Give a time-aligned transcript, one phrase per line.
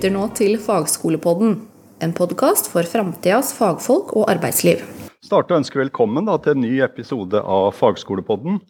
[0.00, 1.58] lytter nå til Fagskolepodden,
[2.00, 4.80] en podkast for framtidas fagfolk og arbeidsliv.
[5.20, 8.62] Starte og ønske velkommen da, til en ny episode av Fagskolepodden,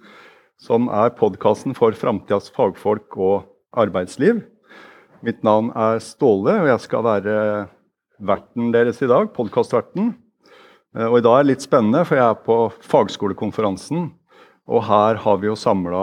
[0.58, 3.44] som er podkasten for framtidas fagfolk og
[3.78, 4.40] arbeidsliv.
[5.22, 7.36] Mitt navn er Ståle, og jeg skal være
[8.18, 10.08] verten deres i dag, podkastverten.
[10.98, 12.56] Og I dag er det litt spennende, for jeg er på
[12.90, 14.08] fagskolekonferansen.
[14.66, 16.02] Og her har vi jo samla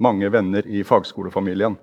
[0.00, 1.76] mange venner i fagskolefamilien.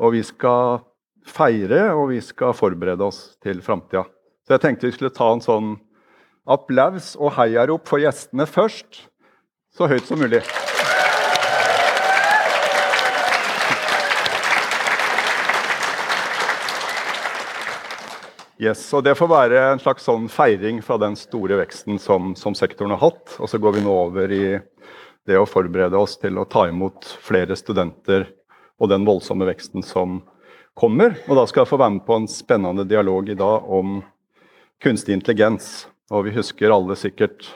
[0.00, 0.80] Og vi skal
[1.28, 4.04] feire, og vi skal forberede oss til framtida.
[4.46, 5.76] Så jeg tenkte vi skulle ta en sånn
[6.50, 9.06] applaus og heiarop for gjestene først.
[9.72, 10.42] Så høyt som mulig.
[18.62, 22.54] Yes, og Det får være en slags sånn feiring fra den store veksten som, som,
[22.54, 23.32] sektoren har hatt.
[23.42, 24.44] Og så går vi nå over i
[25.26, 28.28] det å forberede oss til å ta imot flere studenter
[28.78, 30.20] og den voldsomme veksten som
[30.78, 31.16] kommer.
[31.28, 34.00] Og da skal jeg få være med på en spennende dialog i dag om
[34.82, 35.86] kunstig intelligens.
[36.12, 37.46] Og vi husker alle sikkert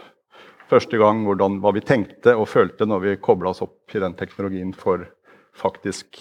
[0.71, 4.17] første gang hvordan, hva vi tenkte og følte når vi kobla oss opp i den
[4.19, 5.05] teknologien for
[5.57, 6.19] faktisk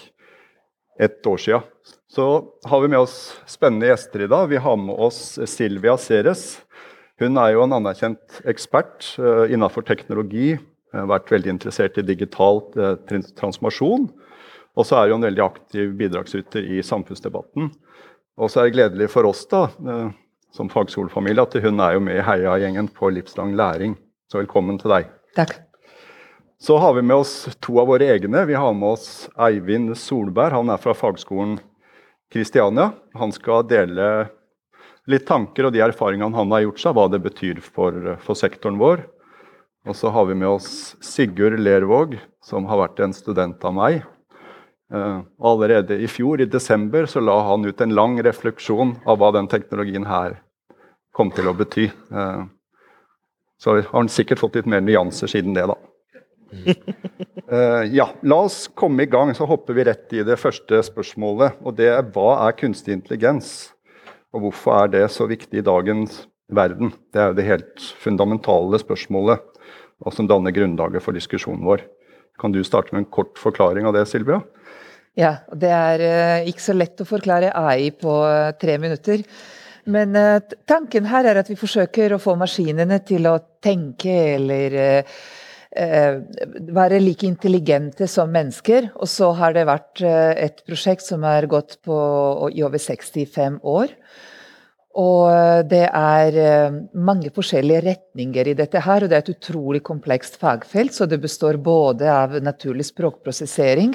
[0.98, 1.60] ett år sia.
[2.08, 2.26] Så
[2.64, 4.48] har vi med oss spennende gjester i dag.
[4.48, 6.62] Vi har med oss Silvia Ceres.
[7.20, 10.54] Hun er jo en anerkjent ekspert uh, innenfor teknologi.
[10.96, 12.94] Har vært veldig interessert i digital uh,
[13.36, 14.08] transformasjon.
[14.76, 17.70] Og så er hun en veldig aktiv bidragsyter i samfunnsdebatten.
[18.36, 20.10] Og så er det gledelig for oss da, eh,
[20.52, 23.96] som fagskolefamilie at hun er jo med i heiagjengen på livslang læring.
[24.30, 25.08] Så velkommen til deg.
[25.36, 25.56] Takk.
[26.60, 28.46] Så har vi med oss to av våre egne.
[28.48, 30.56] Vi har med oss Eivind Solberg.
[30.56, 31.58] Han er fra fagskolen
[32.32, 32.90] Kristiania.
[33.14, 34.28] Han skal dele
[35.06, 38.80] litt tanker og de erfaringene han har gjort seg, hva det betyr for, for sektoren
[38.80, 39.04] vår.
[39.86, 44.00] Og så har vi med oss Sigurd Lervåg, som har vært en student av meg.
[44.94, 49.32] Uh, allerede i fjor, i desember, så la han ut en lang refleksjon av hva
[49.34, 50.36] den teknologien her
[51.16, 51.88] kom til å bety.
[52.12, 52.46] Uh,
[53.58, 55.78] så har han sikkert fått litt mer nyanser siden det, da.
[57.50, 61.58] Uh, ja, la oss komme i gang, så hopper vi rett i det første spørsmålet.
[61.66, 63.72] Og det er hva er kunstig intelligens?
[64.30, 66.92] Og hvorfor er det så viktig i dagens verden?
[67.10, 69.42] Det er jo det helt fundamentale spørsmålet,
[70.04, 71.82] og som danner grunnlaget for diskusjonen vår.
[72.38, 74.42] Kan du starte med en kort forklaring av det, Silvia?
[75.16, 79.22] Ja, det er uh, ikke så lett å forklare AI på uh, tre minutter.
[79.88, 84.80] Men uh, tanken her er at vi forsøker å få maskinene til å tenke eller
[85.76, 88.86] være like intelligente som mennesker.
[88.96, 91.98] Og så har det vært et prosjekt som har gått på
[92.48, 93.92] i over 65 år.
[94.96, 96.36] Og det er
[96.96, 100.94] mange forskjellige retninger i dette her, og det er et utrolig komplekst fagfelt.
[100.96, 103.92] Så det består både av naturlig språkprosessering,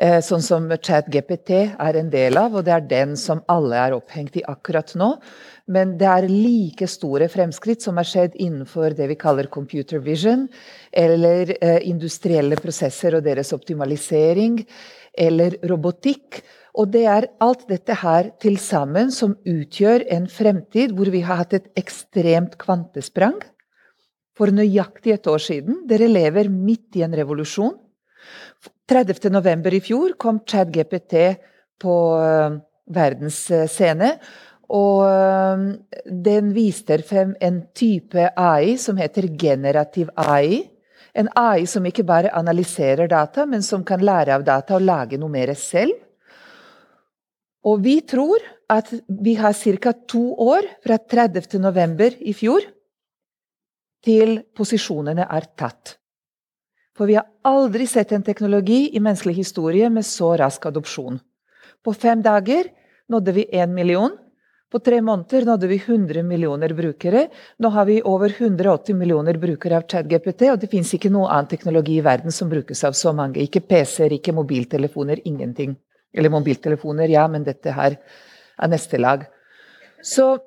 [0.00, 3.92] Eh, sånn som ChatGPT er en del av, og det er den som alle er
[3.92, 5.10] opphengt i akkurat nå.
[5.68, 10.46] Men det er like store fremskritt som har skjedd innenfor det vi kaller computer vision,
[10.88, 14.62] eller eh, industrielle prosesser og deres optimalisering,
[15.12, 16.40] eller robotikk.
[16.78, 21.42] Og det er alt dette her til sammen som utgjør en fremtid hvor vi har
[21.42, 23.38] hatt et ekstremt kvantesprang.
[24.38, 25.82] For nøyaktig et år siden.
[25.90, 27.74] Dere lever midt i en revolusjon.
[28.90, 29.74] 30.11.
[29.76, 31.16] i fjor kom ChadGPT
[31.80, 32.56] på uh,
[32.90, 34.14] verdens uh, scene.
[34.70, 35.66] Og uh,
[36.06, 40.62] den viste frem en type AI som heter generativ AI.
[41.12, 45.18] En AI som ikke bare analyserer data, men som kan lære av data og lage
[45.18, 45.96] noe mer selv.
[47.68, 48.40] Og vi tror
[48.70, 49.92] at vi har ca.
[49.92, 51.58] to år fra 30.
[51.60, 52.64] november i fjor
[54.04, 55.98] til posisjonene er tatt.
[56.96, 61.20] For vi har aldri sett en teknologi i menneskelig historie med så rask adopsjon.
[61.84, 62.70] På fem dager
[63.08, 64.16] nådde vi én million.
[64.70, 67.28] På tre måneder nådde vi 100 millioner brukere.
[67.58, 71.48] Nå har vi over 180 millioner brukere av ChatGPT, og det fins ikke noe annen
[71.50, 73.42] teknologi i verden som brukes av så mange.
[73.42, 75.74] Ikke PC-er, ikke mobiltelefoner, ingenting.
[76.14, 77.96] Eller mobiltelefoner, ja, men dette her
[78.60, 79.24] er neste lag.
[80.02, 80.38] Så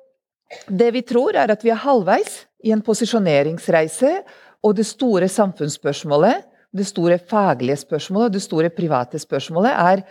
[0.68, 4.18] det vi tror, er at vi er halvveis i en posisjoneringsreise
[4.64, 6.44] og det store samfunnsspørsmålet,
[6.74, 10.02] det store faglige spørsmålet det store private spørsmålet er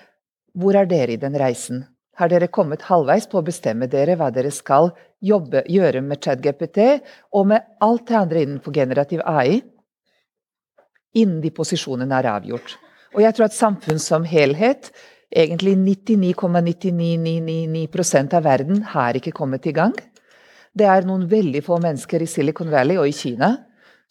[0.56, 1.84] hvor er dere i den reisen?
[2.16, 4.92] Har dere kommet halvveis på å bestemme dere hva dere skal
[5.24, 6.80] jobbe, gjøre med ChatGPT
[7.34, 9.64] og med alt det andre innenfor generativ AI,
[11.18, 12.78] innen de posisjonene er avgjort?
[13.14, 14.92] Og jeg tror at samfunn som helhet,
[15.36, 19.94] egentlig 99,9999% av verden, har ikke kommet i gang.
[20.74, 23.58] Det er noen veldig få mennesker i Silicon Valley og i Kina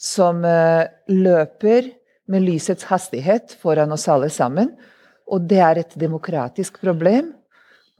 [0.02, 1.82] som eh, løper
[2.30, 4.68] med lysets hastighet foran oss alle sammen.
[5.30, 7.34] Og det er et demokratisk problem.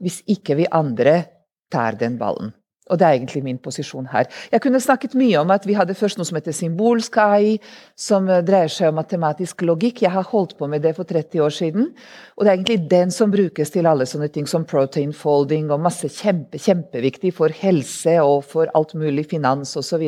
[0.03, 1.23] hvis ikke vi andre
[1.71, 2.51] tar den ballen.
[2.91, 4.27] Og det er egentlig min posisjon her.
[4.51, 7.53] Jeg kunne snakket mye om at vi hadde først noe som heter symbolsk AI,
[7.95, 10.01] som eh, dreier seg om matematisk logikk.
[10.03, 11.87] Jeg har holdt på med det for 30 år siden.
[12.35, 15.83] Og det er egentlig den som brukes til alle sånne ting som protein folding og
[15.85, 20.03] masse kjempe, kjempeviktig for helse og for alt mulig finans osv.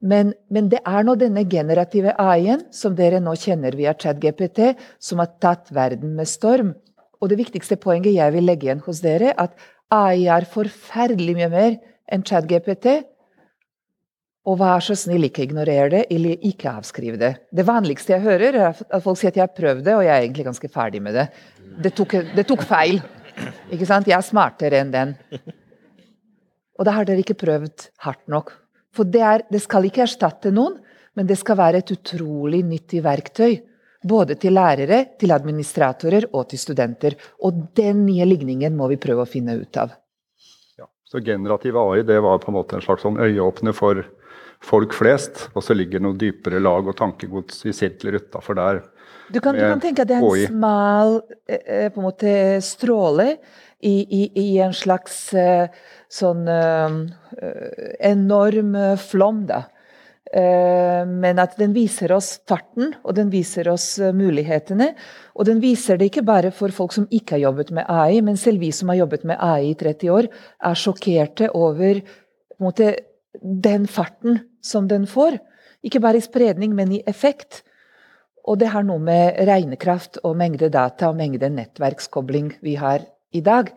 [0.00, 5.20] Men, men det er nå denne generative AI-en, som dere nå kjenner via ChatGPT, som
[5.20, 6.72] har tatt verden med storm.
[7.20, 9.52] Og det viktigste poenget jeg vil legge igjen hos dere, at
[9.90, 11.78] AI er forferdelig mye mer
[12.10, 13.00] enn ChatGPT.
[14.48, 17.34] Og vær så snill, ikke ignorer det, eller ikke avskriv det.
[17.52, 20.14] Det vanligste jeg hører, er at folk sier at jeg har prøvd det, og jeg
[20.14, 21.26] er egentlig ganske ferdig med det.
[21.84, 23.02] Det tok, det tok feil.
[23.70, 24.08] Ikke sant?
[24.08, 25.12] Jeg er smartere enn den.
[26.80, 28.54] Og da har dere ikke prøvd hardt nok.
[28.96, 30.78] For det, er, det skal ikke erstatte noen,
[31.18, 33.60] men det skal være et utrolig nyttig verktøy.
[34.02, 37.18] Både til lærere, til administratorer og til studenter.
[37.44, 39.92] Og den nye ligningen må vi prøve å finne ut av.
[40.80, 44.00] Ja, så generativ AI det var på en måte en slags sånn øyeåpner for
[44.64, 45.48] folk flest.
[45.54, 48.82] Og så ligger noe dypere lag og tankegods i sirkler utafor der.
[49.30, 52.32] Du kan, du kan, tenke at det er en smal eh, eh, på en måte
[52.66, 53.28] stråle
[53.78, 55.68] i, i, i en slags eh,
[56.10, 56.48] sånn
[58.10, 59.62] enorm flom, da.
[60.30, 64.92] Eh, men at den viser oss farten, og den viser oss eh, mulighetene.
[65.34, 68.38] Og den viser det ikke bare for folk som ikke har jobbet med AI, men
[68.38, 72.02] selv vi som har jobbet med AI i 30 år, er sjokkerte over
[72.62, 72.94] måte,
[73.40, 75.40] den farten som den får.
[75.86, 77.64] Ikke bare i spredning, men i effekt.
[78.46, 83.02] Og det har noe med regnekraft og mengde data og mengde nettverkskobling vi har
[83.34, 83.70] i dag.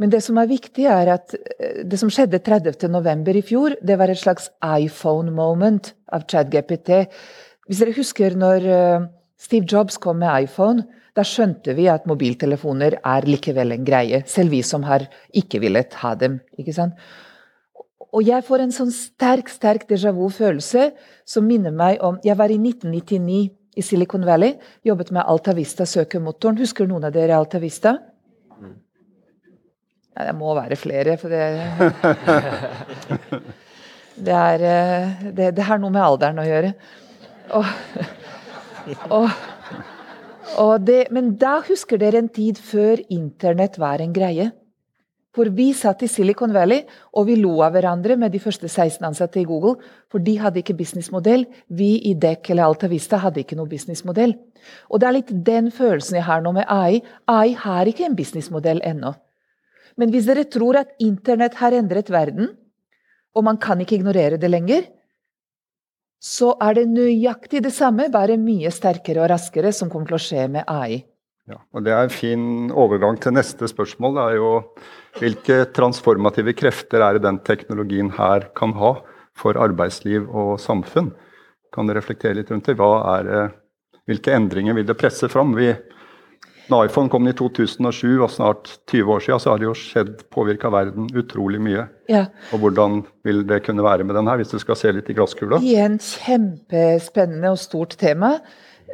[0.00, 3.30] Men det som er viktig, er at eh, det som skjedde 30.11.
[3.36, 7.04] i fjor, det var et slags iPhone-moment av ChatGPT.
[7.68, 9.08] Hvis dere husker når eh,
[9.40, 10.86] Steve Jobs kom med iPhone,
[11.16, 14.22] da skjønte vi at mobiltelefoner er likevel en greie.
[14.30, 15.04] Selv vi som har
[15.36, 16.38] ikke villet ha dem.
[16.56, 16.96] ikke sant?
[18.10, 20.90] Og jeg får en sånn sterk sterk déjà vu-følelse
[21.28, 26.58] som minner meg om Jeg var i 1999 i Silicon Valley, jobbet med Altavista søkemotoren.
[26.58, 27.98] Husker noen av dere Altavista?
[30.20, 31.48] Ja, det må være flere, for det
[34.20, 36.74] Det er eh, det, det har noe med alderen å gjøre.
[37.56, 37.64] Og,
[39.16, 39.30] og,
[40.60, 44.50] og det, men da husker dere en tid før internett var en greie.
[45.32, 46.84] For vi satt i Silicon Valley
[47.16, 49.80] og vi lo av hverandre med de første 16 ansatte i Google,
[50.12, 51.48] for de hadde ikke businessmodell.
[51.72, 54.36] Vi i DEC eller Alta Vista hadde ikke noe businessmodell.
[54.92, 57.00] Og det er litt den følelsen jeg har nå med AI.
[57.30, 59.16] AI har ikke en businessmodell ennå.
[59.98, 62.52] Men hvis dere tror at internett har endret verden,
[63.34, 64.88] og man kan ikke ignorere det lenger,
[66.20, 70.24] så er det nøyaktig det samme, bare mye sterkere og raskere, som kommer til å
[70.24, 71.00] skje med AI.
[71.48, 74.18] Ja, og Det er en fin overgang til neste spørsmål.
[74.18, 74.50] Det er jo
[75.18, 78.92] hvilke transformative krefter er det den teknologien her kan ha
[79.34, 81.10] for arbeidsliv og samfunn?
[81.74, 82.76] Kan du reflektere litt rundt det?
[84.10, 85.56] Hvilke endringer vil det presse fram?
[85.56, 85.72] Vi
[86.70, 90.12] når iPhone kom i 2007, og snart 20 år siden, så har det jo skjedd
[90.32, 91.86] påvirka verden utrolig mye.
[92.10, 92.26] Ja.
[92.54, 95.16] Og hvordan vil det kunne være med den her, hvis du skal se litt i
[95.18, 95.60] glasskula?
[95.80, 98.36] en kjempespennende og stort tema.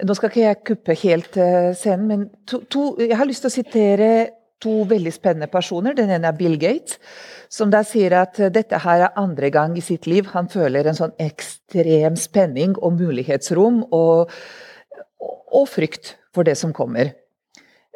[0.05, 3.53] Nå skal ikke jeg kuppe helt uh, scenen, men to, to, jeg har lyst til
[3.53, 4.11] å sitere
[4.61, 5.97] to veldig spennende personer.
[5.97, 7.01] Den ene er Bill Gates,
[7.53, 10.89] som da sier at uh, dette her er andre gang i sitt liv han føler
[10.89, 14.33] en sånn ekstrem spenning og mulighetsrom og,
[15.21, 17.15] og, og frykt for det som kommer.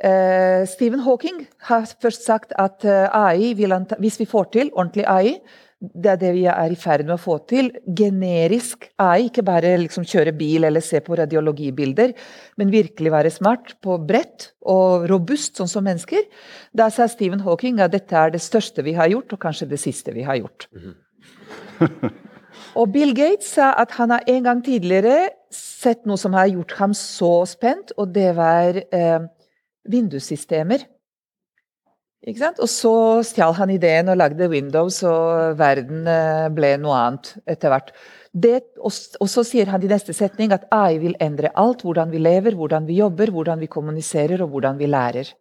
[0.00, 5.35] Uh, Stephen Hawking har først sagt at uh, AI hvis vi får til ordentlig AI,
[5.80, 9.73] det er det vi er i ferd med å få til, generisk AI, ikke bare
[9.80, 12.12] liksom kjøre bil eller se på radiologibilder,
[12.61, 16.26] men virkelig være smart på brett og robust, sånn som mennesker,
[16.76, 19.80] da sa Stephen Hawking at dette er det største vi har gjort, og kanskje det
[19.80, 20.69] siste vi har gjort.
[20.73, 22.12] Mm -hmm.
[22.78, 26.73] og Bill Gates sa at han har en gang tidligere sett noe som har gjort
[26.73, 29.28] ham så spent, og det var uh,
[29.88, 30.87] vindussystemer.
[32.60, 32.94] Og så
[33.25, 37.94] stjal han ideen og lagde Windows, og verden eh, ble noe annet etter hvert.
[38.84, 41.80] Og, så sier han i neste setning at AI vil endre alt.
[41.82, 45.32] Hvordan vi lever, hvordan vi jobber, hvordan vi kommuniserer og hvordan vi lærer.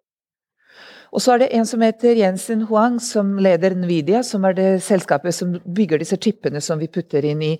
[1.11, 4.69] Og så er det en som heter Jensen Huang, som leder Nvidia, som er det
[4.85, 7.55] selskapet som bygger disse chipene som vi putter inn i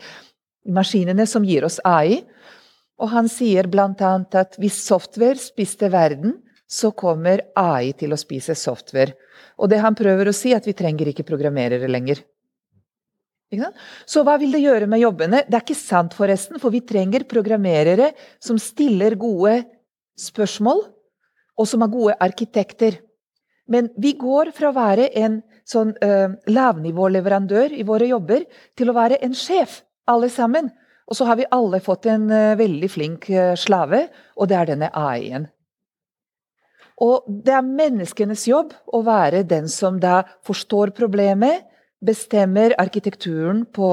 [0.70, 2.22] maskinene som gir oss AI.
[3.00, 4.14] Og han sier bl.a.
[4.38, 6.38] at hvis software spiste verden,
[6.70, 9.16] så kommer AI til å spise software.
[9.58, 12.22] Og det han prøver å si, er at vi trenger ikke programmerere lenger.
[14.06, 15.42] Så hva vil det gjøre med jobbene?
[15.48, 19.64] Det er ikke sant, forresten, for vi trenger programmerere som stiller gode
[20.20, 20.84] spørsmål,
[21.60, 23.00] og som er gode arkitekter.
[23.70, 28.46] Men vi går fra å være en sånn uh, lavnivåleverandør i våre jobber
[28.78, 30.70] til å være en sjef, alle sammen.
[31.10, 34.08] Og så har vi alle fått en uh, veldig flink uh, slave,
[34.38, 35.50] og det er denne AI-en.
[37.00, 41.66] Og det er menneskenes jobb å være den som da forstår problemet,
[42.00, 43.90] bestemmer arkitekturen på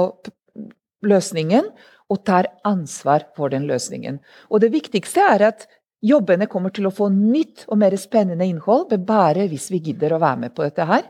[1.07, 1.71] løsningen
[2.11, 4.21] og tar ansvar for den løsningen.
[4.51, 5.67] Og det viktigste er at
[6.07, 10.23] jobbene kommer til å få nytt og mer spennende innhold, bare hvis vi gidder å
[10.23, 11.05] være med på dette her.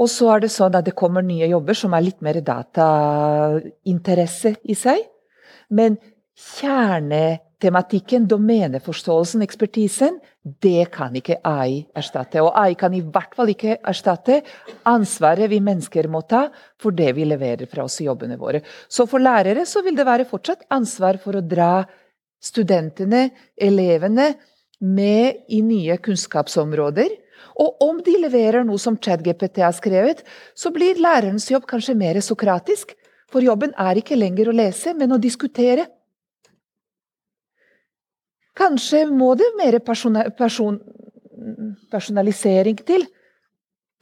[0.00, 4.54] Og så er det sånn at det kommer nye jobber som er litt mer datainteresse
[4.64, 5.02] i seg.
[5.68, 5.98] Men
[7.62, 12.42] kjernetematikken, domeneforståelsen, ekspertisen, det kan ikke AI erstatte.
[12.42, 14.42] Og AI kan i hvert fall ikke erstatte
[14.84, 16.50] ansvaret vi mennesker må ta
[16.80, 18.62] for det vi leverer fra oss i jobbene våre.
[18.88, 21.84] Så for lærere så vil det være fortsatt ansvar for å dra
[22.42, 24.34] studentene, elevene,
[24.82, 27.12] med i nye kunnskapsområder.
[27.62, 30.24] Og om de leverer noe som ChatGPT har skrevet,
[30.58, 32.96] så blir lærerens jobb kanskje mer sokratisk.
[33.30, 35.86] For jobben er ikke lenger å lese, men å diskutere.
[38.58, 40.76] Kanskje må det mer person, person,
[41.92, 43.06] personalisering til.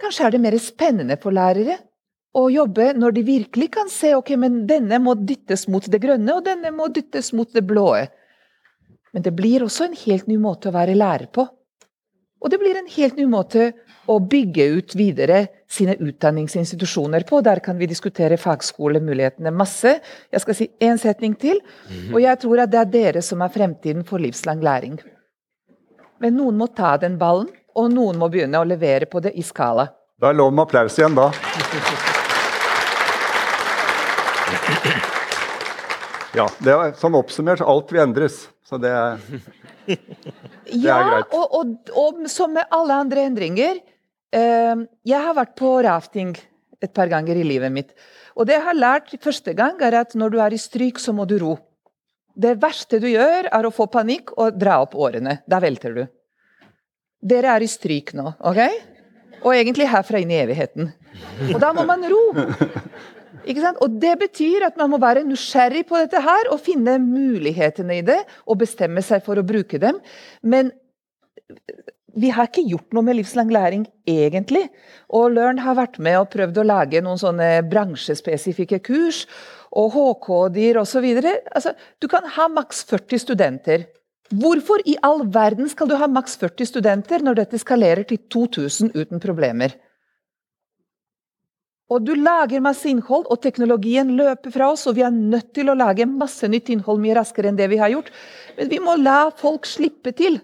[0.00, 1.78] Kanskje er det mer spennende for lærere
[2.36, 6.36] å jobbe når de virkelig kan se ok, men denne må dyttes mot det grønne,
[6.36, 7.88] og denne må dyttes mot det blå.
[9.14, 11.46] Men det blir også en helt ny måte å være lærer på.
[12.40, 13.70] Og det blir en helt ny måte
[14.10, 17.42] å bygge ut videre sine utdanningsinstitusjoner på.
[17.44, 19.98] Der kan vi diskutere fagskolemulighetene masse.
[20.32, 21.60] Jeg skal si én setning til.
[21.88, 22.14] Mhm.
[22.14, 24.98] Og jeg tror at det er dere som er fremtiden for livslang læring.
[26.20, 29.42] Men noen må ta den ballen, og noen må begynne å levere på det i
[29.42, 29.88] skala.
[30.20, 31.30] Da er lov med applaus igjen, da.
[36.36, 37.62] Ja, det er sånn oppsummert.
[37.64, 38.44] Alt vil endres.
[38.66, 39.18] Så det er,
[39.88, 39.96] det
[40.78, 41.34] ja, er greit.
[41.34, 46.36] Og, og, og, som med alle andre endringer eh, Jeg har vært på rafting
[46.80, 47.90] et par ganger i livet mitt.
[48.38, 51.12] Og det jeg har lært første gang, er at når du er i stryk, så
[51.12, 51.56] må du ro.
[52.40, 55.40] Det verste du gjør, er å få panikk og dra opp årene.
[55.50, 56.04] Da velter du.
[57.20, 58.62] Dere er i stryk nå, OK?
[59.42, 60.88] Og egentlig herfra inn i evigheten.
[61.50, 62.22] Og da må man ro.
[63.46, 68.04] Og Det betyr at man må være nysgjerrig på dette her og finne mulighetene i
[68.06, 70.00] det og bestemme seg for å bruke dem.
[70.42, 70.72] Men
[72.16, 74.66] vi har ikke gjort noe med livslang læring, egentlig.
[75.14, 79.24] Og Learn har vært med og prøvd å lage noen sånne bransjespesifikke kurs.
[79.70, 81.06] Og HK-dyr osv.
[81.54, 83.86] Altså, du kan ha maks 40 studenter.
[84.30, 88.92] Hvorfor i all verden skal du ha maks 40 studenter når dette skalerer til 2000
[88.94, 89.74] uten problemer?
[91.90, 95.72] Og du lager masse innhold, og teknologien løper fra oss, og vi er nødt til
[95.72, 98.12] å lage masse nytt innhold mye raskere enn det vi har gjort.
[98.58, 100.38] Men vi må la folk slippe til.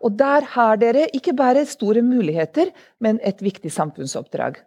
[0.00, 2.70] Og der har dere ikke bare store muligheter,
[3.02, 4.62] men et viktig samfunnsoppdrag.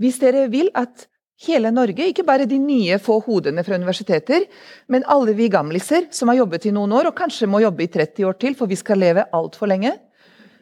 [0.00, 1.08] Hvis dere vil at
[1.46, 4.44] hele Norge, ikke bare de nye få hodene fra universiteter,
[4.92, 7.90] men alle vi gamliser som har jobbet i noen år, og kanskje må jobbe i
[7.90, 9.96] 30 år til, for vi skal leve altfor lenge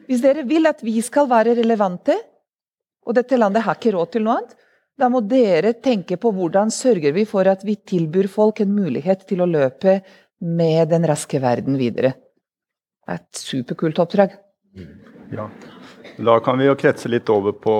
[0.09, 2.15] Hvis dere vil at vi skal være relevante,
[3.09, 4.55] og dette landet har ikke råd til noe annet.
[4.99, 9.23] Da må dere tenke på hvordan sørger vi for at vi tilbyr folk en mulighet
[9.29, 10.01] til å løpe
[10.39, 12.13] med den raske verden videre.
[13.07, 14.35] Det er et superkult oppdrag.
[15.33, 15.47] Ja.
[16.19, 17.75] Da kan vi jo kretse litt over på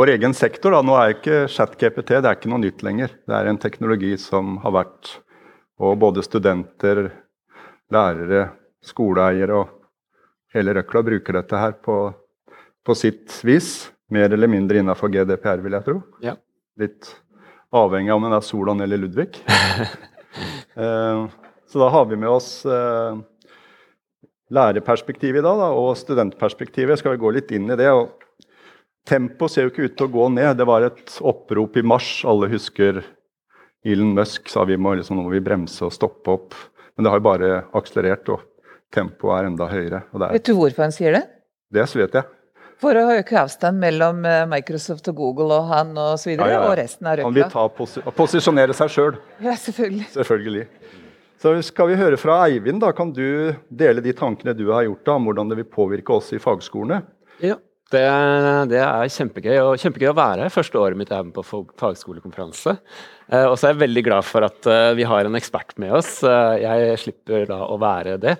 [0.00, 0.72] vår egen sektor.
[0.72, 0.80] Da.
[0.82, 3.12] Nå er ikke ChatGPT det er ikke noe nytt lenger.
[3.28, 5.18] Det er en teknologi som har vært
[5.80, 7.06] Og både studenter,
[7.88, 8.50] lærere,
[8.84, 9.70] skoleeiere og
[10.52, 11.94] hele røkla bruker dette her på,
[12.84, 13.88] på sitt vis.
[14.10, 15.98] Mer eller mindre innafor GDPR, vil jeg tro.
[16.24, 16.34] Ja.
[16.80, 17.12] Litt
[17.70, 19.28] avhengig av om det er Solan eller Ludvig.
[20.84, 21.26] eh,
[21.70, 23.20] så da har vi med oss eh,
[24.50, 26.98] lærerperspektivet i dag, da, og studentperspektivet.
[26.98, 27.92] Skal vi gå litt inn i det.
[27.94, 28.18] og
[29.06, 30.56] Tempoet ser jo ikke ut til å gå ned.
[30.58, 32.10] Det var et opprop i mars.
[32.28, 33.02] Alle husker
[33.86, 36.58] Elon Musk sa vi må, liksom, nå må vi bremse og stoppe opp.
[36.94, 38.42] Men det har jo bare akselerert, og
[38.92, 40.02] tempoet er enda høyere.
[40.10, 41.24] Er, vet du hvorfor han sier det?
[41.70, 42.26] Det vet jeg.
[42.80, 46.56] For å øke avstand mellom eh, Microsoft og Google og han og så videre, ja,
[46.56, 46.68] ja, ja.
[46.70, 47.28] og resten av røkla.
[47.28, 49.18] Han vil ta posi posisjonere seg sjøl.
[49.44, 50.08] Ja, selvfølgelig.
[50.14, 50.66] selvfølgelig.
[51.40, 52.92] Så skal vi høre fra Eivind, da.
[52.96, 56.32] Kan du dele de tankene du har gjort da, om hvordan det vil påvirke oss
[56.36, 57.02] i fagskolene?
[57.44, 57.56] Ja,
[57.92, 58.02] det,
[58.72, 59.54] det, er kjempegøy.
[59.64, 60.52] Og kjempegøy å være her.
[60.52, 61.44] Første året mitt er med på
[61.80, 62.76] fagskolekonferanse.
[63.28, 65.96] Eh, og så er jeg veldig glad for at uh, vi har en ekspert med
[66.00, 66.18] oss.
[66.24, 68.36] Jeg slipper da å være det.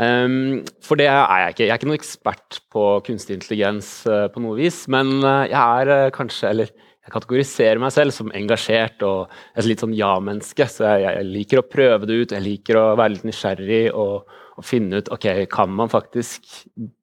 [0.00, 1.64] Um, for det er jeg ikke.
[1.66, 4.86] Jeg er ikke noen ekspert på kunstig intelligens uh, på noe vis.
[4.92, 6.70] Men uh, jeg er uh, kanskje Eller
[7.02, 10.68] jeg kategoriserer meg selv som engasjert og et litt sånn ja-menneske.
[10.70, 14.30] Så jeg, jeg, liker å prøve det ut, jeg liker å være litt nysgjerrig og,
[14.54, 16.46] og, finne ut ok, kan man faktisk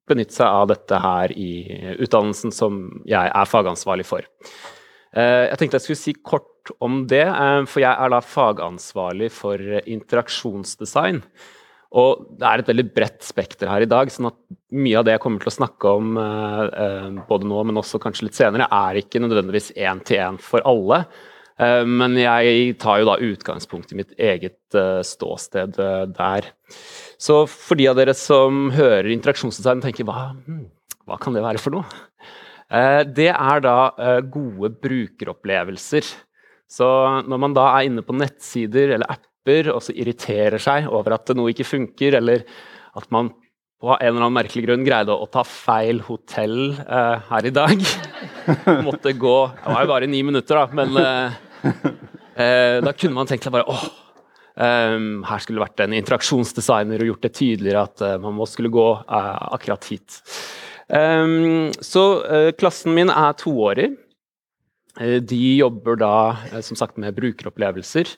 [0.08, 1.50] benytte seg av dette her i
[2.00, 4.24] utdannelsen som jeg er fagansvarlig for.
[5.12, 7.26] Jeg tenkte jeg skulle si kort om det,
[7.68, 11.20] for jeg er da fagansvarlig for interaksjonsdesign.
[11.90, 14.36] Og det er et veldig bredt spekter her i dag, sånn at
[14.78, 17.98] mye av det jeg kommer til å snakke om eh, eh både nå, men også
[18.02, 21.02] kanskje litt senere, er ikke nødvendigvis én-til-én for alle.
[21.58, 25.80] Eh, men jeg tar jo da utgangspunkt i mitt eget ståsted
[26.14, 26.46] der.
[27.18, 30.68] Så for de av dere som hører interaksjonsdesign, tenker hva, hmm,
[31.10, 32.06] hva kan det være for noe?
[32.70, 33.74] Det er da
[34.30, 36.06] gode brukeropplevelser.
[36.70, 36.86] Så
[37.26, 41.16] når man da er inne på nettsider eller apper apper og så irriterer seg over
[41.16, 42.44] at noe ikke funker, eller
[42.96, 43.32] at man
[43.80, 47.80] på en eller annen merkelig grunn greide å, ta feil hotell uh, her i dag.
[48.86, 51.32] Måtte gå Det var jo bare ni minutter, da, men uh,
[51.64, 53.86] uh, da kunne man tenkt seg bare åh,
[54.60, 58.72] um, her skulle det vært en interaksjonsdesigner og gjort det tydeligere at man må skulle
[58.74, 60.20] gå akkurat hit.
[60.90, 62.04] Um, så
[62.60, 63.94] klassen min er toårig.
[65.00, 66.14] de jobber da
[66.60, 68.12] som sagt med brukeropplevelser.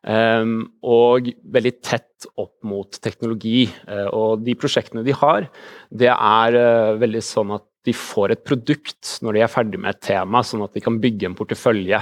[0.00, 3.66] Um, og veldig tett opp mot teknologi.
[3.84, 5.48] Uh, og de prosjektene de har,
[5.92, 9.94] det er uh, veldig sånn at de får et produkt når de er ferdig med
[9.94, 12.00] et tema, sånn at de kan bygge en portefølje.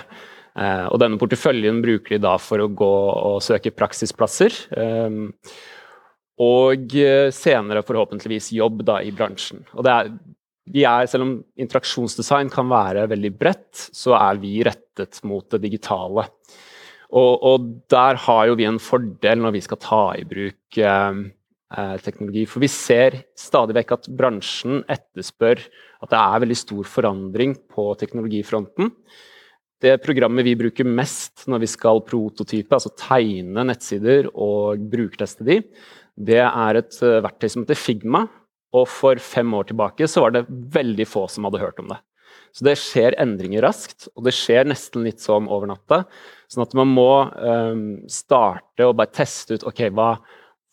[0.58, 2.94] Uh, og denne porteføljen bruker de da for å gå
[3.32, 4.54] og søke praksisplasser.
[4.78, 5.34] Um,
[6.38, 6.92] og
[7.34, 9.64] senere forhåpentligvis jobb da i bransjen.
[9.74, 10.10] Og det er,
[10.70, 15.64] vi er, selv om interaksjonsdesign kan være veldig bredt, så er vi rettet mot det
[15.64, 16.28] digitale.
[17.08, 21.20] Og, og, der har jo vi en fordel når vi skal ta i bruk eh,
[21.72, 22.44] eh, teknologi.
[22.50, 25.62] For vi ser stadig vekk at bransjen etterspør
[26.04, 28.92] at det er veldig stor forandring på teknologifronten.
[29.78, 35.60] Det programmet vi bruker mest når vi skal prototype, altså tegne nettsider og brukerteste de,
[36.18, 38.24] det er et uh, verktøy som heter Figma.
[38.76, 42.00] Og for fem år tilbake så var det veldig få som hadde hørt om det.
[42.52, 46.02] Så det skjer endringer raskt, og det skjer nesten litt sånn over natta.
[46.48, 50.14] Sånn at man må um, starte og bare teste ut ok, hva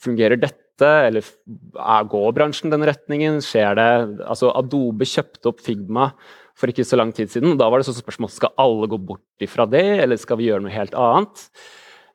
[0.04, 3.42] fungerer dette, eller er, går bransjen den retningen?
[3.44, 3.90] Skjer det
[4.28, 6.10] Altså, Adobe kjøpte opp Figma
[6.56, 7.58] for ikke så lang tid siden.
[7.60, 10.64] Da var det sånn spørsmål skal alle gå bort ifra det, eller skal vi gjøre
[10.64, 11.44] noe helt annet?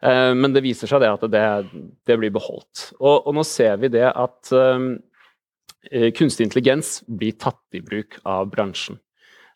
[0.00, 1.44] Uh, men det viser seg det at det,
[2.08, 2.90] det blir beholdt.
[2.96, 4.94] Og, og, nå ser vi det at um,
[6.16, 9.00] kunstig intelligens blir tatt i bruk av bransjen.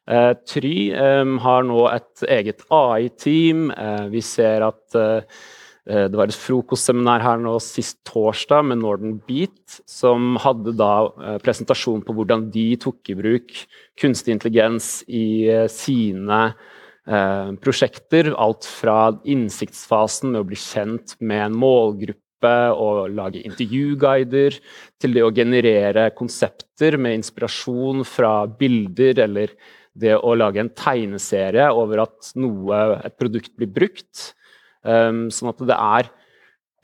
[0.05, 3.71] Uh, Try eh, har nå et eget AI-team.
[3.73, 5.25] Eh, vi ser at uh,
[5.85, 11.11] det var et frokostseminar her nå sist torsdag med Northern Beat, som hadde da
[11.45, 13.53] presentasjon på hvordan de tok i bruk
[14.01, 16.41] kunstig intelligens i sine
[17.61, 18.33] prosjekter.
[18.33, 24.57] Alt fra innsiktsfasen med å bli kjent med en målgruppe og lage intervjuguider,
[24.97, 29.53] til det å generere konsepter med inspirasjon fra bilder eller
[29.95, 34.31] det å lage en tegneserie over at noe, et produkt blir brukt.
[34.83, 36.11] Um, sånn at det er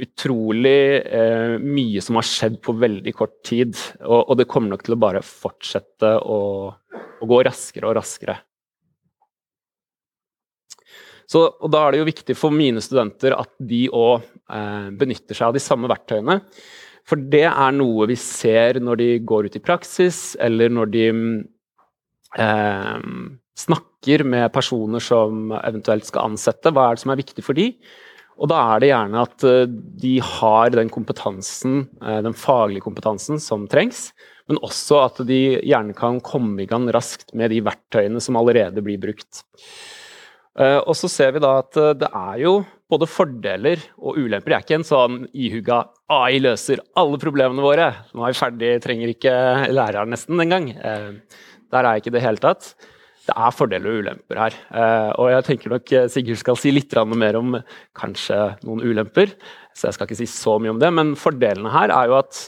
[0.01, 3.75] utrolig uh, mye som har skjedd på veldig kort tid.
[4.07, 6.38] Og, og det kommer nok til å bare fortsette å,
[6.70, 8.38] å gå raskere og raskere.
[11.31, 15.37] Så, og Da er det jo viktig for mine studenter at de òg eh, benytter
[15.37, 16.40] seg av de samme verktøyene.
[17.07, 21.05] For det er noe vi ser når de går ut i praksis, eller når de
[22.38, 23.00] eh,
[23.60, 26.72] snakker med personer som eventuelt skal ansette.
[26.72, 27.72] Hva er det som er viktig for de?
[28.40, 29.68] Og da er det gjerne at eh,
[30.00, 34.10] de har den kompetansen, eh, den faglige kompetansen som trengs,
[34.48, 38.82] men også at de gjerne kan komme i gang raskt med de verktøyene som allerede
[38.84, 39.44] blir brukt.
[40.58, 42.54] Eh, og så ser vi da at det er jo
[42.90, 44.50] både fordeler og ulemper.
[44.50, 47.92] Jeg er ikke en sånn ihuga AI løser alle problemene våre.
[48.16, 49.34] Nå er vi ferdig, trenger ikke
[49.70, 50.72] læreren nesten engang.
[51.70, 52.72] Der er jeg ikke i det hele tatt.
[53.26, 54.56] Det er fordeler og ulemper her.
[54.72, 57.59] Uh, og jeg tenker nok eh, Sigurd skal si litt mer om
[57.96, 59.35] kanskje noen ulemper.
[59.76, 60.90] Så jeg skal ikke si så mye om det.
[60.96, 62.40] Men fordelene her er jo at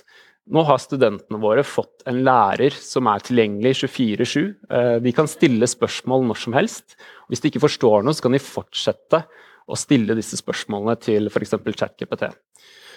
[0.53, 4.49] nå har studentene våre fått en lærer som er tilgjengelig 24-7.
[4.73, 6.97] Uh, de kan stille spørsmål når som helst.
[7.31, 9.23] Hvis de ikke forstår noe, så kan de fortsette
[9.71, 11.55] å stille disse spørsmålene til f.eks.
[11.69, 12.27] ChatGPT.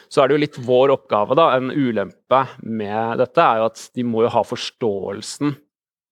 [0.09, 1.51] Så er det jo litt vår oppgave, da.
[1.57, 5.53] En ulempe med dette er jo at de må jo ha forståelsen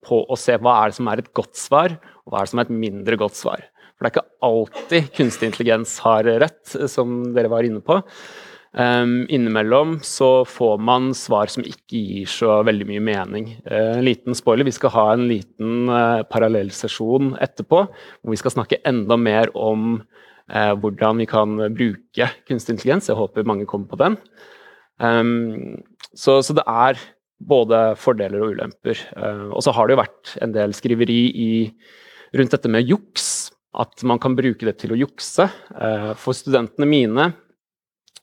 [0.06, 2.54] på å se hva er det som er et godt svar, og hva er det
[2.54, 3.68] som er et mindre godt svar.
[3.94, 8.02] For det er ikke alltid kunstig intelligens har rett, som dere var inne på.
[8.74, 13.52] Um, innimellom så får man svar som ikke gir så veldig mye mening.
[13.68, 18.56] Uh, en liten spoiler, Vi skal ha en liten uh, parallellsesjon etterpå, hvor vi skal
[18.56, 23.12] snakke enda mer om uh, hvordan vi kan bruke kunstig intelligens.
[23.12, 24.18] Jeg håper mange kommer på den.
[24.98, 26.98] Um, så, så, det er
[27.48, 29.00] både fordeler og ulemper.
[29.52, 31.52] og så har det jo vært en del skriveri i,
[32.38, 33.52] rundt dette med juks.
[33.74, 35.48] At man kan bruke det til å jukse.
[36.22, 37.32] for studentene mine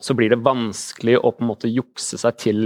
[0.01, 2.63] så blir det vanskelig å på en måte jukse seg til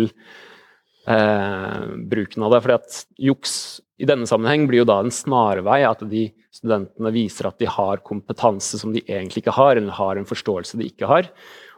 [1.11, 1.81] eh,
[2.13, 2.77] bruken av det.
[2.77, 5.83] at juks i denne sammenheng blir jo da en snarvei.
[5.87, 10.17] At de studentene viser at de har kompetanse som de egentlig ikke har, eller har
[10.19, 11.31] en forståelse de ikke har.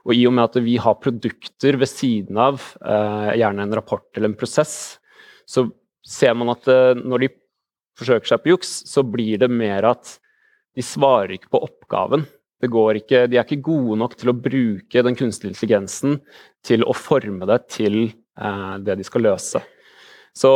[0.06, 4.06] Og i og med at vi har produkter ved siden av, eh, gjerne en rapport
[4.14, 4.98] eller en prosess,
[5.46, 5.66] så
[6.06, 7.32] ser man at eh, når de
[7.98, 10.18] forsøker seg på juks, så blir det mer at
[10.76, 12.26] de svarer ikke på oppgaven.
[12.62, 16.20] Ikke, de er ikke gode nok til å bruke den kunstige intelligensen
[16.64, 19.60] til å forme det til eh, det de skal løse.
[20.36, 20.52] Så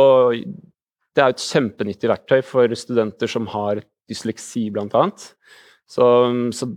[1.11, 5.05] det er et kjempenyttig verktøy for studenter som har dysleksi, bl.a.
[5.91, 6.05] Så,
[6.55, 6.69] så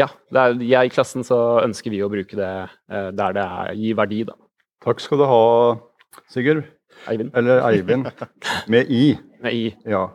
[0.00, 2.50] ja, er, jeg i klassen så ønsker vi å bruke det
[2.90, 4.36] eh, der det er, gir verdi, da.
[4.84, 5.40] Takk skal du ha,
[6.32, 6.64] Sigurd.
[7.08, 7.30] Eivind.
[7.36, 8.08] Eller Eivind.
[8.68, 9.18] Med I.
[9.44, 9.64] Med I.
[9.88, 10.08] Ja.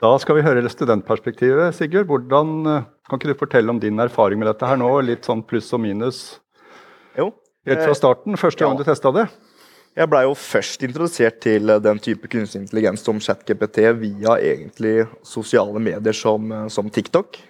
[0.00, 1.74] Da skal vi høre studentperspektivet.
[1.76, 4.88] Sigurd, hvordan, eh, kan ikke du fortelle om din erfaring med dette her nå?
[5.04, 6.40] Litt sånn pluss og minus
[7.18, 7.32] jo.
[7.68, 8.80] helt fra starten, første gang ja.
[8.80, 9.26] du testa det?
[9.98, 15.08] Jeg blei jo først introdusert til eh, den type kunstig intelligens som ChatGPT via egentlig
[15.26, 17.40] sosiale medier som, eh, som TikTok.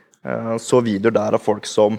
[0.60, 1.94] Så videoer der av folk som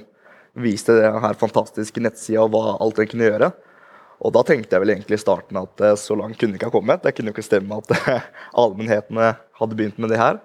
[0.54, 3.50] viste det her fantastiske nettsida og hva alt den kunne gjøre.
[4.22, 6.76] Og da tenkte jeg vel egentlig i starten at så langt kunne det ikke ha
[6.76, 7.02] kommet.
[7.02, 8.22] Det kunne jo ikke stemme at
[8.62, 10.38] allmennhetene hadde begynt med det her.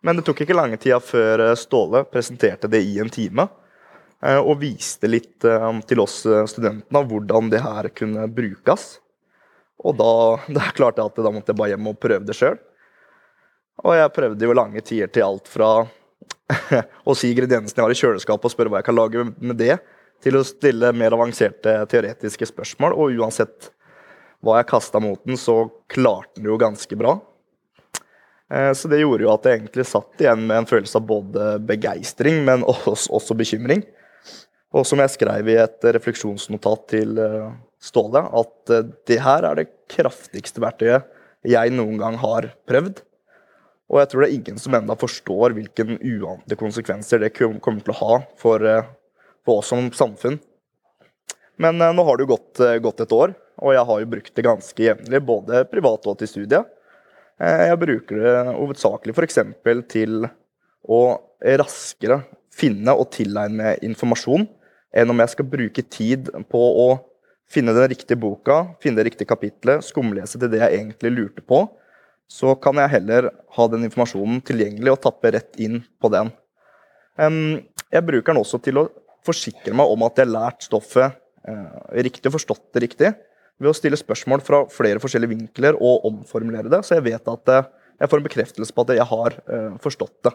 [0.00, 3.46] Men det tok ikke lange tida før eh, Ståle presenterte det i en time.
[4.24, 8.94] Eh, og viste litt eh, til oss studentene hvordan det her kunne brukes.
[9.84, 10.12] Og da
[10.56, 12.58] da klarte jeg at da måtte jeg bare hjem og prøve det sjøl.
[13.80, 15.70] Og jeg prøvde jo lange tider til alt fra
[17.08, 19.78] å si ingrediensene jeg har i kjøleskapet og spørre hva jeg kan lage med det,
[20.20, 22.96] til å stille mer avanserte teoretiske spørsmål.
[22.96, 23.70] Og uansett
[24.44, 27.18] hva jeg kasta mot den, så klarte den jo ganske bra.
[28.50, 31.48] Eh, så det gjorde jo at jeg egentlig satt igjen med en følelse av både
[31.68, 33.84] begeistring, men også bekymring.
[34.70, 39.60] Og som jeg skrev i et refleksjonsnotat til eh, Ståle, at eh, det her er
[39.60, 41.08] det kraftigste verktøyet
[41.48, 43.00] jeg noen gang har prøvd.
[43.90, 47.94] Og jeg tror det er ingen som ennå forstår hvilke uante konsekvenser det kommer til
[47.94, 48.66] å ha for,
[49.46, 50.38] for oss som samfunn.
[51.60, 54.44] Men nå har det jo gått, gått, et år, og jeg har jo brukt det
[54.46, 56.70] ganske jevnlig, både privat og til studiet.
[57.40, 59.40] Eh, jeg bruker det hovedsakelig f.eks.
[59.90, 60.24] til
[60.88, 61.02] å
[61.60, 62.22] raskere
[62.54, 64.46] finne og tilegne meg informasjon
[64.96, 66.88] enn om jeg skal bruke tid på å
[67.50, 71.64] finne den riktige boka, finne det riktige kapitlet, skumlese til det jeg egentlig lurte på.
[72.30, 76.30] Så kan jeg heller ha den informasjonen tilgjengelig og tappe rett inn på den.
[77.90, 78.86] Jeg bruker den også til å
[79.26, 83.10] forsikre meg om at jeg har lært stoffet eh, riktig og forstått det riktig
[83.60, 87.52] ved å stille spørsmål fra flere forskjellige vinkler og omformulere det, så jeg vet at
[87.52, 87.68] eh,
[88.00, 90.30] jeg får en bekreftelse på at jeg har uh, forstått det.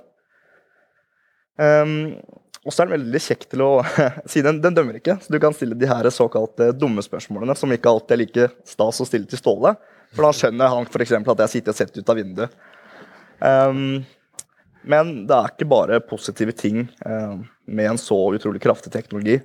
[2.66, 3.70] Og så er den veldig kjekk til å
[4.32, 7.74] si den, den dømmer ikke, så du kan stille de her såkalte dumme spørsmålene som
[7.74, 9.74] ikke alltid er like stas å stille til Ståle.
[10.14, 11.16] For da skjønner han f.eks.
[11.18, 12.54] at jeg sitter og sett ut av vinduet.
[13.40, 14.06] Um,
[14.86, 19.40] men det er ikke bare positive ting um, med en så utrolig kraftig teknologi.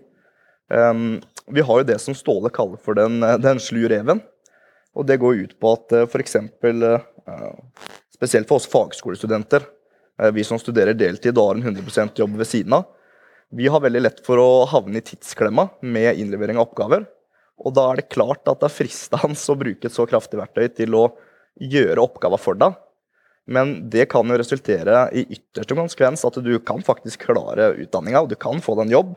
[0.69, 1.21] Um,
[1.51, 4.21] vi har jo det som Ståle kaller for den, den slu reven.
[4.95, 6.37] Og det går ut på at uh, f.eks.
[6.63, 7.51] Uh,
[8.15, 9.65] spesielt for oss fagskolestudenter,
[10.21, 12.89] uh, vi som studerer deltid og har en 100% jobb ved siden av,
[13.51, 17.09] vi har veldig lett for å havne i tidsklemma med innlevering av oppgaver.
[17.61, 20.69] Og da er det klart at det er fristende å bruke et så kraftig verktøy
[20.81, 21.09] til å
[21.61, 22.79] gjøre oppgaver for deg.
[23.51, 28.31] Men det kan jo resultere i ytterste konsekvens at du kan faktisk klare utdanninga, og
[28.31, 29.13] du kan få deg en jobb.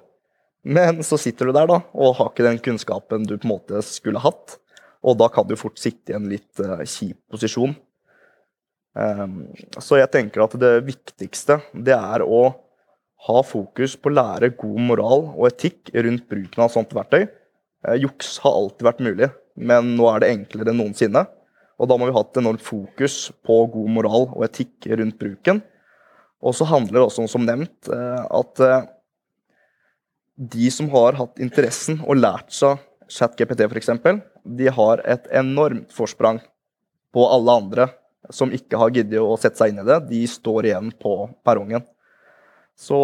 [0.63, 3.83] Men så sitter du der da, og har ikke den kunnskapen du på en måte
[3.85, 4.57] skulle hatt.
[5.03, 7.75] Og da kan du fort sitte i en litt uh, kjip posisjon.
[8.93, 9.39] Um,
[9.81, 12.43] så jeg tenker at det viktigste det er å
[13.27, 17.25] ha fokus på å lære god moral og etikk rundt bruken av sånt verktøy.
[17.87, 21.25] Uh, juks har alltid vært mulig, men nå er det enklere enn noensinne.
[21.81, 25.63] Og da må vi ha et enormt fokus på god moral og etikk rundt bruken.
[26.43, 28.65] Og så handler det også om, som nevnt, uh, at
[30.33, 33.91] de som har hatt interessen og lært seg ChatGPT f.eks.,
[34.43, 36.41] de har et enormt forsprang
[37.13, 37.87] på alle andre
[38.33, 39.99] som ikke har giddet å sette seg inn i det.
[40.09, 41.15] De står igjen på
[41.45, 41.83] perrongen.
[42.79, 42.97] Så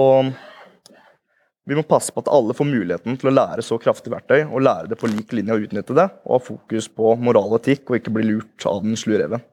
[1.68, 4.64] Vi må passe på at alle får muligheten til å lære så kraftig verktøy, og
[4.66, 7.90] lære det på lik linje og utnytte det, og ha fokus på moral og etikk,
[7.90, 9.44] og ikke bli lurt av den slu reven.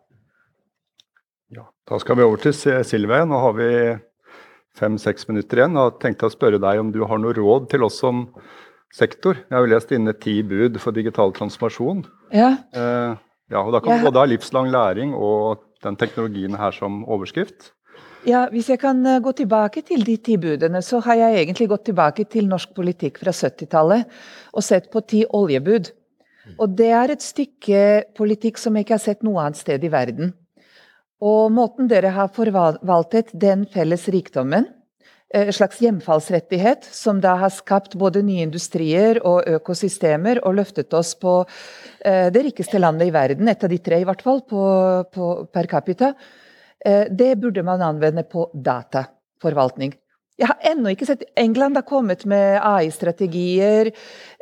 [1.53, 3.21] Ja, da skal vi over til Silve.
[3.29, 3.71] Nå har vi
[4.77, 5.77] fem-seks minutter igjen.
[5.81, 8.27] og tenkte å spørre deg om du har noe råd til oss som
[8.95, 9.39] sektor.
[9.45, 12.05] Jeg har jo lest inne ti bud for digital transformasjon.
[12.35, 12.57] Ja.
[12.73, 13.17] Eh,
[13.53, 17.73] ja, og Da kan vi både ha livslang læring og den teknologien her som overskrift.
[18.27, 21.69] Ja, Hvis jeg kan eh, gå tilbake til de ti budene, så har jeg egentlig
[21.71, 24.09] gått tilbake til norsk politikk fra 70-tallet
[24.53, 25.93] og sett på ti oljebud.
[26.59, 27.83] Og det er et stykke
[28.19, 30.33] politikk som jeg ikke har sett noe annet sted i verden.
[31.23, 34.67] Og måten dere har forvaltet den felles rikdommen,
[35.31, 40.99] en eh, slags hjemfallsrettighet, som da har skapt både nye industrier og økosystemer og løftet
[40.99, 41.37] oss på
[42.03, 44.67] eh, det rikeste landet i verden, et av de tre i hvert fall, på,
[45.15, 46.11] på per capita,
[47.11, 49.95] det burde man anvende på dataforvaltning.
[50.37, 53.89] Jeg har ennå ikke sett England har kommet med AI-strategier.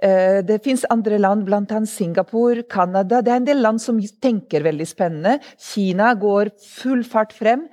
[0.03, 1.83] Eh, det fins andre land, bl.a.
[1.87, 3.21] Singapore, Canada.
[3.23, 5.37] Det er en del land som tenker veldig spennende.
[5.55, 7.69] Kina går full fart frem.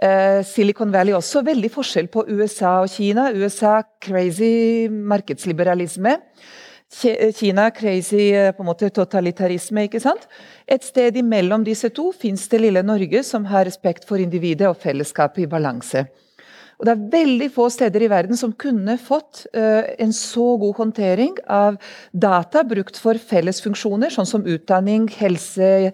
[0.00, 1.44] Eh, Silicon Valley også.
[1.44, 3.28] Veldig forskjell på USA og Kina.
[3.36, 6.16] USA crazy markedsliberalisme.
[6.90, 9.86] Kina crazy eh, på en måte totalitarisme.
[9.86, 10.26] ikke sant?
[10.66, 14.80] Et sted imellom disse to fins det lille Norge, som har respekt for individet og
[14.82, 16.08] fellesskapet i balanse.
[16.80, 20.78] Og Det er veldig få steder i verden som kunne fått uh, en så god
[20.78, 21.76] håndtering av
[22.10, 25.92] data brukt for felles funksjoner, sånn som utdanning, helse,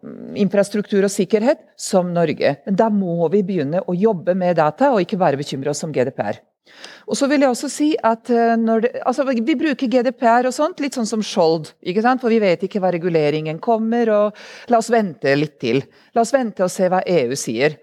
[0.00, 2.56] mm, infrastruktur og sikkerhet, som Norge.
[2.64, 5.92] Men da må vi begynne å jobbe med data, og ikke bare bekymre oss om
[5.92, 6.40] GDPR.
[7.06, 10.80] Og så vil jeg også si at eh, det, altså Vi bruker GDPR og sånt
[10.82, 11.72] litt sånn som skjold.
[11.82, 12.22] ikke sant?
[12.22, 14.10] For vi vet ikke hva reguleringen kommer.
[14.10, 15.82] og La oss vente litt til.
[16.14, 17.78] La oss vente og se hva EU sier.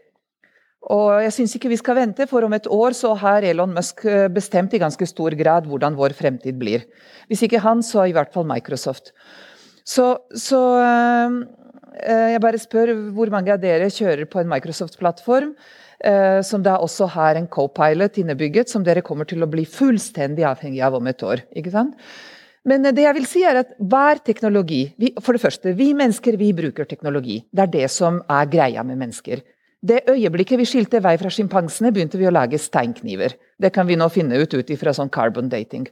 [0.91, 4.03] Og jeg syns ikke vi skal vente, for om et år så har Elon Musk
[4.09, 6.83] eh, bestemt i ganske stor grad hvordan vår fremtid blir.
[7.31, 9.13] Hvis ikke han, så i hvert fall Microsoft.
[9.87, 11.39] Så, så øh,
[11.93, 15.53] jeg bare spør hvor mange av dere kjører på en Microsoft-plattform.
[16.03, 20.43] Eh, som da også har en co-pilot innebygget, som dere kommer til å bli fullstendig
[20.43, 21.45] avhengig av om et år.
[21.55, 21.95] ikke sant?
[22.67, 26.37] Men det jeg vil si er at hver teknologi vi, For det første, vi mennesker
[26.37, 27.43] vi bruker teknologi.
[27.51, 29.41] Det er det som er greia med mennesker.
[29.83, 33.35] Det øyeblikket vi skilte vei fra sjimpansene, begynte vi å lage steinkniver.
[33.59, 35.87] Det kan vi nå finne ut ut ifra sånn carbon dating.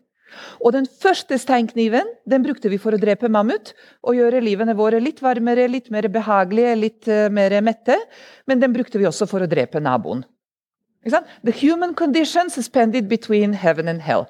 [0.61, 3.73] Og den første steinkniven den brukte vi for å drepe mammut
[4.05, 7.97] og gjøre livene våre litt varmere, litt mer behagelige, litt uh, mer mette.
[8.47, 10.23] Men den brukte vi også for å drepe naboen.
[11.03, 14.27] The human condition suspended between heaven and hell.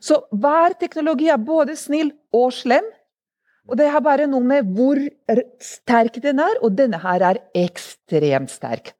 [0.00, 2.86] Så hver teknologi er både snill og slem.
[3.70, 4.98] Og det har bare noe med hvor
[5.62, 8.94] sterk den er, og denne her er ekstremt sterk.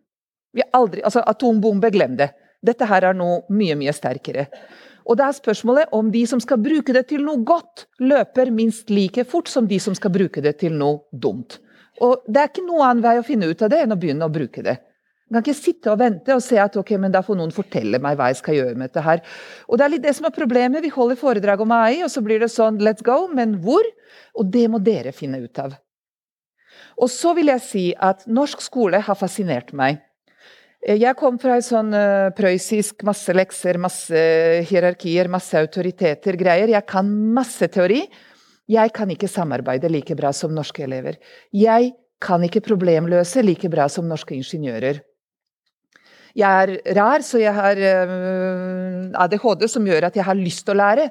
[0.55, 2.31] Vi aldri, altså Atombombe, glem det.
[2.63, 4.47] Dette her er noe mye, mye sterkere.
[5.11, 8.93] Og det er spørsmålet om de som skal bruke det til noe godt, løper minst
[8.95, 11.59] like fort som de som skal bruke det til noe dumt.
[12.01, 14.29] Og det er ikke noen annen vei å finne ut av det enn å begynne
[14.29, 14.77] å bruke det.
[15.31, 18.01] Jeg kan ikke sitte og vente og se at ok, men da får noen fortelle
[18.03, 19.21] meg hva jeg skal gjøre med dette her.
[19.71, 20.83] Og det er litt det som er problemet.
[20.83, 23.87] Vi holder foredrag om AI, og så blir det sånn let's go, men hvor?
[24.35, 25.77] Og det må dere finne ut av.
[26.99, 30.03] Og så vil jeg si at norsk skole har fascinert meg.
[30.81, 34.23] Eh, jeg kom fra en sånn uh, prøyssisk masse lekser, masse
[34.71, 36.73] hierarkier, masse autoriteter, greier.
[36.73, 38.05] Jeg kan masse teori.
[38.71, 41.19] Jeg kan ikke samarbeide like bra som norske elever.
[41.53, 45.01] Jeg kan ikke problemløse like bra som norske ingeniører.
[46.39, 50.77] Jeg er rar, så jeg har uh, ADHD som gjør at jeg har lyst til
[50.77, 51.09] å lære.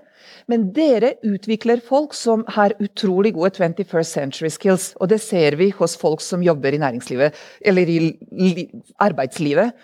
[0.51, 4.91] Men dere utvikler folk som har utrolig gode 21st century skills.
[4.99, 8.67] Og det ser vi hos folk som jobber i næringslivet, eller i
[9.03, 9.75] arbeidslivet.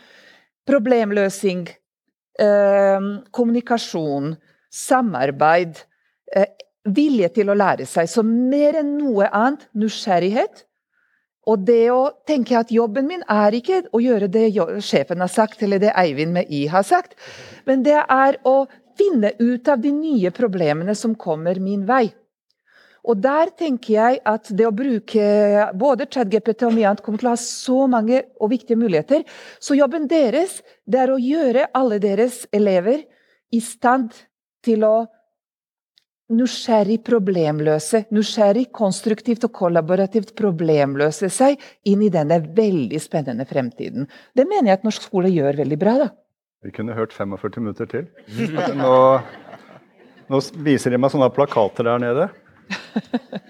[0.66, 1.68] Problemløsning,
[2.42, 4.36] uh, kommunikasjon,
[4.72, 5.84] samarbeid.
[6.36, 6.48] Uh,
[6.96, 8.10] vilje til å lære seg.
[8.10, 10.66] Så mer enn noe annet nysgjerrighet
[11.46, 14.48] og det å tenke at jobben min er ikke å gjøre det
[14.84, 17.14] sjefen har sagt, eller det Eivind med I har sagt,
[17.70, 18.66] men det er å
[18.98, 22.08] finne ut av de nye problemene som kommer min vei.
[23.06, 25.26] Og der tenker jeg at det å bruke
[25.78, 29.22] både ChatGPT og mye annet kommer til å ha så mange og viktige muligheter.
[29.62, 30.58] Så jobben deres
[30.90, 33.04] det er å gjøre alle deres elever
[33.54, 34.16] i stand
[34.66, 34.96] til å
[36.34, 44.08] nysgjerrig problemløse, nysgjerrig, konstruktivt og kollaborativt problemløse seg inn i denne veldig spennende fremtiden.
[44.34, 45.98] Det mener jeg at norsk skole gjør veldig bra.
[46.06, 46.10] da.
[46.66, 48.08] Vi kunne hørt 45 minutter til.
[48.74, 48.96] Nå,
[50.34, 52.28] nå viser de meg sånne plakater der nede.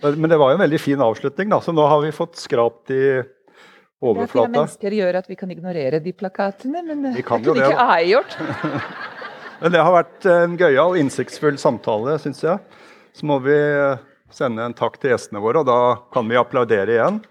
[0.03, 1.61] Men det var jo en veldig fin avslutning, da.
[1.63, 3.03] Så nå har vi fått skrapt i
[4.03, 4.49] overflata.
[4.49, 7.69] Det er mennesker gjør at vi kan ignorere de plakatene, men vi kan det kunne
[7.71, 8.35] ikke AI gjort.
[9.61, 12.59] Men det har vært en gøyal innsiktsfull samtale, syns jeg.
[13.15, 13.55] Så må vi
[14.35, 15.79] sende en takk til gjestene våre, og da
[16.11, 17.21] kan vi applaudere igjen.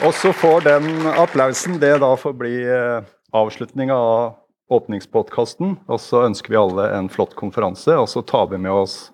[0.00, 3.02] Og så får den applausen det da får bli eh,
[3.36, 4.38] avslutninga av
[4.72, 5.74] åpningspodkasten.
[5.92, 9.10] Og så ønsker vi alle en flott konferanse, og så tar vi med oss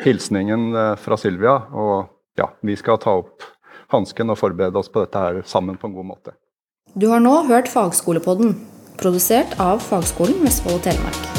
[0.00, 1.58] hilsningen eh, fra Sylvia.
[1.76, 2.08] Og
[2.40, 3.44] ja, vi skal ta opp
[3.92, 6.36] hansken og forberede oss på dette her sammen på en god måte.
[6.92, 8.56] Du har nå hørt Fagskolepodden,
[9.00, 11.31] produsert av Fagskolen Vestfold og Telemark.